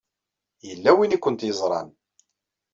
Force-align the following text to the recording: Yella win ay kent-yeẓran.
Yella 0.67 0.91
win 0.97 1.15
ay 1.15 1.19
kent-yeẓran. 1.21 1.89